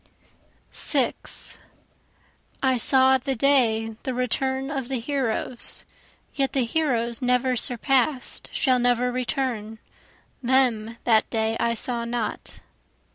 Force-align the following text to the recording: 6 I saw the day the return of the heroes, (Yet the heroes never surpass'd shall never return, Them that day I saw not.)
6 0.71 1.59
I 2.63 2.75
saw 2.75 3.19
the 3.19 3.35
day 3.35 3.95
the 4.01 4.15
return 4.15 4.71
of 4.71 4.87
the 4.87 4.99
heroes, 4.99 5.85
(Yet 6.33 6.53
the 6.53 6.65
heroes 6.65 7.21
never 7.21 7.55
surpass'd 7.55 8.49
shall 8.51 8.79
never 8.79 9.11
return, 9.11 9.77
Them 10.41 10.97
that 11.03 11.29
day 11.29 11.55
I 11.59 11.75
saw 11.75 12.03
not.) 12.05 12.61